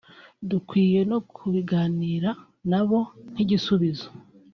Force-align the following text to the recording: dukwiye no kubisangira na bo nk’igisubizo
dukwiye 0.49 0.99
no 1.11 1.19
kubisangira 1.33 2.31
na 2.71 2.81
bo 2.87 2.99
nk’igisubizo 3.31 4.07